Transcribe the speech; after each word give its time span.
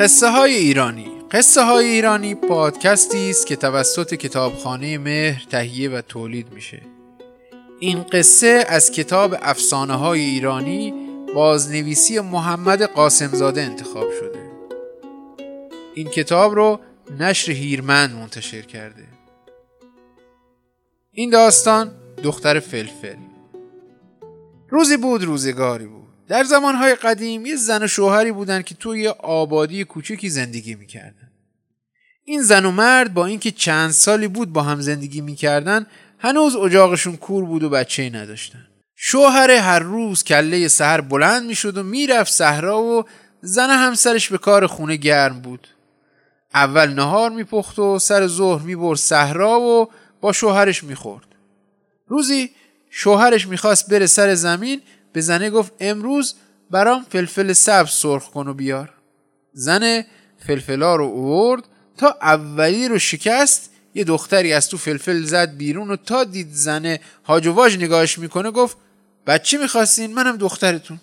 قصه 0.00 0.30
های 0.30 0.54
ایرانی. 0.54 1.10
قصه 1.30 1.62
های 1.62 1.86
ایرانی 1.86 2.34
پادکستی 2.34 3.30
است 3.30 3.46
که 3.46 3.56
توسط 3.56 4.14
کتابخانه 4.14 4.98
مهر 4.98 5.42
تهیه 5.50 5.90
و 5.90 6.00
تولید 6.00 6.52
میشه. 6.52 6.82
این 7.80 8.02
قصه 8.02 8.64
از 8.68 8.90
کتاب 8.90 9.36
افسانه 9.42 9.94
های 9.94 10.20
ایرانی 10.20 10.94
بازنویسی 11.34 12.20
محمد 12.20 12.82
قاسمزاده 12.82 13.62
انتخاب 13.62 14.06
شده. 14.20 14.50
این 15.94 16.08
کتاب 16.08 16.54
رو 16.54 16.80
نشر 17.18 17.52
هیرمند 17.52 18.14
منتشر 18.14 18.62
کرده. 18.62 19.08
این 21.12 21.30
داستان 21.30 21.90
دختر 22.22 22.60
فلفل. 22.60 23.16
روزی 24.68 24.96
بود 24.96 25.24
روزگاری 25.24 25.86
بود. 25.86 26.00
در 26.30 26.44
زمانهای 26.44 26.94
قدیم 26.94 27.46
یه 27.46 27.56
زن 27.56 27.82
و 27.82 27.86
شوهری 27.86 28.32
بودن 28.32 28.62
که 28.62 28.74
توی 28.74 29.08
آبادی 29.08 29.84
کوچکی 29.84 30.28
زندگی 30.28 30.74
می‌کردن. 30.74 31.30
این 32.24 32.42
زن 32.42 32.64
و 32.64 32.70
مرد 32.70 33.14
با 33.14 33.26
اینکه 33.26 33.50
چند 33.50 33.90
سالی 33.90 34.28
بود 34.28 34.52
با 34.52 34.62
هم 34.62 34.80
زندگی 34.80 35.20
می‌کردن 35.20 35.86
هنوز 36.18 36.56
اجاقشون 36.56 37.16
کور 37.16 37.44
بود 37.44 37.62
و 37.62 37.70
بچه 37.70 38.10
نداشتن. 38.10 38.66
شوهر 38.96 39.50
هر 39.50 39.78
روز 39.78 40.24
کله 40.24 40.68
سهر 40.68 41.00
بلند 41.00 41.46
می‌شد 41.46 41.78
و 41.78 41.82
می‌رفت 41.82 42.32
صحرا 42.32 42.82
و 42.82 43.04
زن 43.40 43.70
همسرش 43.70 44.28
به 44.28 44.38
کار 44.38 44.66
خونه 44.66 44.96
گرم 44.96 45.40
بود. 45.40 45.68
اول 46.54 46.88
نهار 46.88 47.30
میپخت 47.30 47.78
و 47.78 47.98
سر 47.98 48.26
ظهر 48.26 48.62
می‌برد 48.62 48.98
صحرا 48.98 49.60
و 49.60 49.88
با 50.20 50.32
شوهرش 50.32 50.84
می‌خورد. 50.84 51.26
روزی 52.06 52.50
شوهرش 52.90 53.46
می‌خواست 53.46 53.90
بره 53.90 54.06
سر 54.06 54.34
زمین 54.34 54.82
به 55.12 55.20
زنه 55.20 55.50
گفت 55.50 55.72
امروز 55.80 56.34
برام 56.70 57.06
فلفل 57.10 57.52
سبز 57.52 57.90
سرخ 57.90 58.30
کن 58.30 58.48
و 58.48 58.54
بیار. 58.54 58.94
زن 59.52 60.04
فلفلا 60.46 60.96
رو 60.96 61.04
اوورد 61.04 61.64
تا 61.96 62.16
اولی 62.22 62.88
رو 62.88 62.98
شکست 62.98 63.70
یه 63.94 64.04
دختری 64.04 64.52
از 64.52 64.68
تو 64.68 64.76
فلفل 64.76 65.22
زد 65.22 65.56
بیرون 65.56 65.90
و 65.90 65.96
تا 65.96 66.24
دید 66.24 66.48
زنه 66.52 67.00
هاج 67.24 67.48
نگاهش 67.78 68.18
می‌کنه 68.18 68.50
گفت 68.50 68.76
بچه 69.26 69.58
می‌خواستین 69.58 70.14
منم 70.14 70.36
دخترتون. 70.36 71.00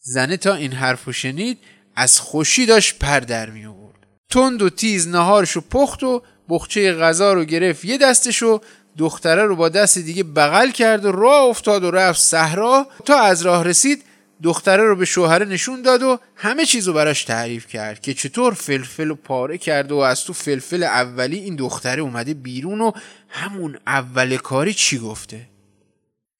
زنه 0.00 0.36
تا 0.36 0.54
این 0.54 0.72
حرفو 0.72 1.12
شنید 1.12 1.58
از 1.96 2.20
خوشی 2.20 2.66
داشت 2.66 2.98
پر 2.98 3.20
در 3.20 3.50
می 3.50 3.66
آورد. 3.66 4.06
تند 4.30 4.62
و 4.62 4.70
تیز 4.70 5.08
نهارشو 5.08 5.60
پخت 5.60 6.02
و 6.02 6.22
بخچه 6.48 6.94
غذا 6.94 7.32
رو 7.32 7.44
گرفت 7.44 7.84
یه 7.84 7.98
دستشو 7.98 8.60
دختره 8.98 9.44
رو 9.44 9.56
با 9.56 9.68
دست 9.68 9.98
دیگه 9.98 10.22
بغل 10.22 10.70
کرد 10.70 11.04
و 11.04 11.12
راه 11.12 11.44
افتاد 11.44 11.84
و 11.84 11.90
رفت 11.90 12.20
صحرا. 12.20 12.86
تا 13.04 13.20
از 13.20 13.42
راه 13.42 13.64
رسید 13.64 14.02
دختره 14.42 14.84
رو 14.84 14.96
به 14.96 15.04
شوهره 15.04 15.46
نشون 15.46 15.82
داد 15.82 16.02
و 16.02 16.18
همه 16.34 16.66
چیز 16.66 16.86
رو 16.86 16.92
براش 16.92 17.24
تعریف 17.24 17.66
کرد 17.66 18.00
که 18.00 18.14
چطور 18.14 18.52
فلفل 18.54 19.08
رو 19.08 19.14
پاره 19.14 19.58
کرد 19.58 19.92
و 19.92 19.96
از 19.96 20.24
تو 20.24 20.32
فلفل 20.32 20.82
اولی 20.82 21.38
این 21.38 21.56
دختره 21.56 22.02
اومده 22.02 22.34
بیرون 22.34 22.80
و 22.80 22.92
همون 23.28 23.78
اول 23.86 24.36
کاری 24.36 24.74
چی 24.74 24.98
گفته؟ 24.98 25.48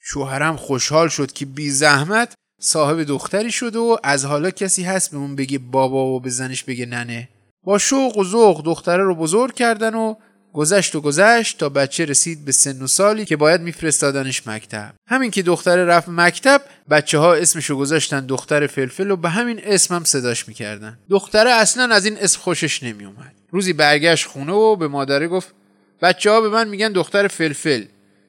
شوهرم 0.00 0.56
خوشحال 0.56 1.08
شد 1.08 1.32
که 1.32 1.46
بی 1.46 1.70
زحمت 1.70 2.34
صاحب 2.60 3.02
دختری 3.02 3.50
شد 3.52 3.76
و 3.76 3.98
از 4.02 4.24
حالا 4.24 4.50
کسی 4.50 4.82
هست 4.82 5.10
به 5.10 5.16
اون 5.16 5.36
بگه 5.36 5.58
بابا 5.58 6.06
و 6.06 6.20
به 6.20 6.30
زنش 6.30 6.64
بگه 6.64 6.86
ننه. 6.86 7.28
با 7.64 7.78
شوق 7.78 8.16
و 8.18 8.24
ذوق 8.24 8.64
دختره 8.64 9.02
رو 9.02 9.14
بزرگ 9.14 9.54
کردن 9.54 9.94
و 9.94 10.14
گذشت 10.56 10.94
و 10.94 11.00
گذشت 11.00 11.58
تا 11.58 11.68
بچه 11.68 12.04
رسید 12.04 12.44
به 12.44 12.52
سن 12.52 12.82
و 12.82 12.86
سالی 12.86 13.24
که 13.24 13.36
باید 13.36 13.60
میفرستادنش 13.60 14.46
مکتب. 14.46 14.94
همین 15.08 15.30
که 15.30 15.42
دختره 15.42 15.84
رفت 15.84 16.08
مکتب 16.08 16.62
بچه 16.90 17.18
ها 17.18 17.34
اسمشو 17.34 17.76
گذاشتن 17.76 18.26
دختر 18.26 18.66
فلفل 18.66 19.10
و 19.10 19.16
به 19.16 19.28
همین 19.28 19.60
اسم 19.64 19.94
هم 19.94 20.04
صداش 20.04 20.48
می‌کردن. 20.48 20.98
دختره 21.10 21.50
اصلا 21.50 21.94
از 21.94 22.04
این 22.04 22.18
اسم 22.20 22.40
خوشش 22.40 22.82
نمیومد 22.82 23.32
روزی 23.50 23.72
برگشت 23.72 24.26
خونه 24.26 24.52
و 24.52 24.76
به 24.76 24.88
مادره 24.88 25.28
گفت 25.28 25.54
بچه 26.02 26.30
ها 26.30 26.40
به 26.40 26.48
من 26.48 26.68
میگن 26.68 26.92
دختر 26.92 27.28
فلفل. 27.28 27.84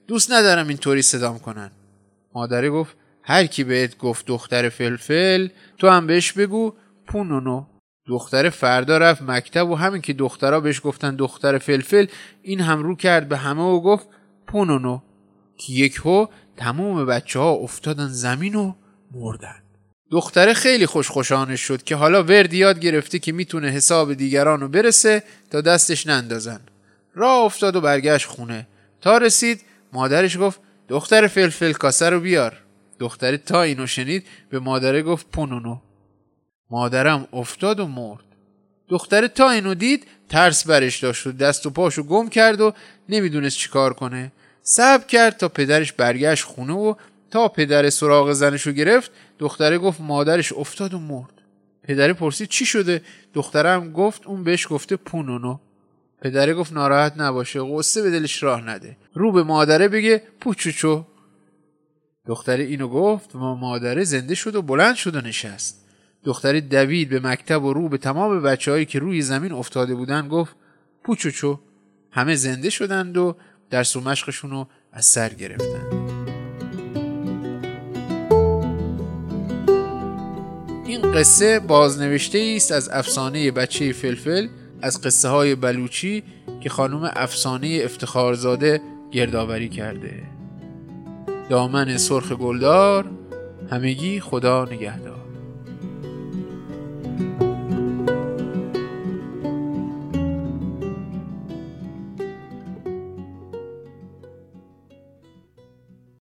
دوست 0.07 0.31
ندارم 0.31 0.67
اینطوری 0.67 1.01
صدام 1.01 1.39
کنن. 1.39 1.71
مادره 2.35 2.69
گفت 2.69 2.95
هر 3.23 3.45
کی 3.45 3.63
بهت 3.63 3.97
گفت 3.97 4.25
دختر 4.25 4.69
فلفل 4.69 5.47
تو 5.77 5.89
هم 5.89 6.07
بهش 6.07 6.31
بگو 6.31 6.73
پونونو. 7.07 7.66
دختر 8.07 8.50
فردا 8.50 8.97
رفت 8.97 9.22
مکتب 9.22 9.69
و 9.69 9.75
همین 9.75 10.01
که 10.01 10.13
دخترها 10.13 10.59
بهش 10.59 10.81
گفتن 10.84 11.16
دختر 11.16 11.57
فلفل 11.57 12.06
این 12.41 12.62
هم 12.62 12.84
رو 12.84 12.95
کرد 12.95 13.29
به 13.29 13.38
همه 13.38 13.62
و 13.62 13.81
گفت 13.81 14.07
پونونو 14.47 15.01
که 15.57 15.73
یک 15.73 15.95
هو 15.95 16.28
تمام 16.57 17.06
بچه 17.06 17.40
ها 17.40 17.51
افتادن 17.51 18.07
زمین 18.07 18.56
و 18.56 18.73
مردن. 19.12 19.56
دختره 20.12 20.53
خیلی 20.53 20.85
خوشخوشانش 20.85 21.62
شد 21.62 21.84
که 21.84 21.96
حالا 21.96 22.23
ورد 22.23 22.53
یاد 22.53 22.79
گرفته 22.79 23.19
که 23.19 23.31
می‌تونه 23.31 23.67
حساب 23.67 24.13
دیگران 24.13 24.59
رو 24.59 24.67
برسه 24.67 25.23
تا 25.51 25.62
دستش 25.62 26.07
نندازن. 26.07 26.59
راه 27.16 27.46
افتاد 27.46 27.75
و 27.75 27.81
برگشت 27.81 28.25
خونه. 28.28 28.67
تا 29.01 29.17
رسید 29.17 29.62
مادرش 29.94 30.38
گفت 30.38 30.59
دختر 30.88 31.28
فلفل 31.28 31.72
کاسه 31.72 32.09
رو 32.09 32.19
بیار. 32.19 32.57
دختره 33.00 33.38
تا 33.38 33.62
اینو 33.62 33.88
شنید 33.88 34.28
به 34.50 34.59
مادره 34.59 35.01
گفت 35.01 35.28
پونونو 35.31 35.79
مادرم 36.69 37.28
افتاد 37.33 37.79
و 37.79 37.88
مرد. 37.88 38.23
دختره 38.89 39.28
تا 39.28 39.50
اینو 39.50 39.73
دید 39.73 40.07
ترس 40.29 40.67
برش 40.67 41.03
داشت 41.03 41.28
و 41.28 41.31
دست 41.31 41.66
و 41.66 41.69
پاشو 41.69 42.03
گم 42.03 42.29
کرد 42.29 42.61
و 42.61 42.73
نمی‌دونست 43.09 43.57
چیکار 43.57 43.94
کنه. 43.94 44.31
صبر 44.61 45.03
کرد 45.05 45.38
تا 45.38 45.50
پدرش 45.50 45.94
برگشت 45.94 46.44
خونه 46.44 46.73
و 46.73 46.94
تا 47.31 47.47
پدر 47.47 47.89
سراغ 47.89 48.31
زنشو 48.31 48.72
گرفت 48.72 49.11
دختره 49.39 49.78
گفت 49.78 50.01
مادرش 50.01 50.53
افتاد 50.53 50.94
و 50.94 51.00
مرد. 51.00 51.33
پدره 51.83 52.13
پرسید 52.13 52.50
چی 52.50 52.66
شده؟ 52.66 53.01
دخترم 53.34 53.94
گفت 53.94 54.28
اون 54.28 54.44
بهش 54.44 54.67
گفته 54.69 54.95
پونونو. 54.95 55.59
پدره 56.22 56.53
گفت 56.53 56.73
ناراحت 56.73 57.13
نباشه 57.17 57.59
قصه 57.59 58.01
به 58.01 58.11
دلش 58.11 58.44
راه 58.44 58.69
نده. 58.69 58.97
رو 59.13 59.31
به 59.31 59.44
مادره 59.44 59.88
بگه 59.88 60.23
پوچوچو. 60.39 61.03
دختره 62.25 62.63
اینو 62.63 62.88
گفت 62.88 63.35
و 63.35 63.39
مادره 63.39 64.03
زنده 64.03 64.35
شد 64.35 64.55
و 64.55 64.61
بلند 64.61 64.95
شد 64.95 65.16
و 65.16 65.22
نشست. 65.22 65.86
دختری 66.27 66.61
دوید 66.61 67.09
به 67.09 67.19
مکتب 67.19 67.63
و 67.63 67.73
رو 67.73 67.89
به 67.89 67.97
تمام 67.97 68.41
بچه 68.41 68.85
که 68.85 68.99
روی 68.99 69.21
زمین 69.21 69.51
افتاده 69.51 69.95
بودن 69.95 70.27
گفت 70.27 70.55
پوچوچو 71.03 71.59
همه 72.11 72.35
زنده 72.35 72.69
شدند 72.69 73.17
و 73.17 73.35
درس 73.69 73.95
و 73.95 74.01
مشقشون 74.01 74.51
رو 74.51 74.67
از 74.93 75.05
سر 75.05 75.29
گرفتن. 75.29 75.87
این 80.85 81.11
قصه 81.11 81.59
بازنوشته 81.59 82.53
است 82.55 82.71
از 82.71 82.89
افسانه 82.89 83.51
بچه 83.51 83.93
فلفل 83.93 84.47
از 84.81 85.01
قصه 85.01 85.29
های 85.29 85.55
بلوچی 85.55 86.23
که 86.61 86.69
خانم 86.69 87.11
افسانه 87.16 87.81
افتخارزاده 87.83 88.81
گردآوری 89.11 89.69
کرده. 89.69 90.23
دامن 91.49 91.97
سرخ 91.97 92.31
گلدار 92.31 93.11
همگی 93.71 94.19
خدا 94.19 94.66
نگهدار. 94.66 95.26